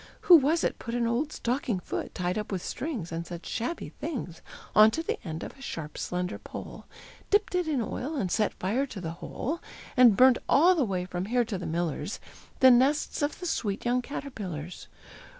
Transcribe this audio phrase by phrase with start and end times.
[0.21, 3.89] Who was it put An old stocking foot, Tied up with strings And such shabby
[3.89, 4.41] things,
[4.73, 6.85] On to the end of a sharp, slender pole,
[7.29, 9.61] Dipped it in oil and set fire to the whole,
[9.95, 12.19] And burnt all the way from here to the miller's
[12.61, 14.87] The nests of the sweet young caterpillars?